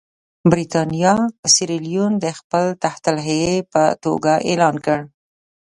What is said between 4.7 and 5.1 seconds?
کړ.